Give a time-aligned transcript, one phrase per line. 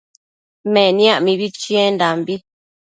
[0.73, 2.33] Meniac mibi chiendambi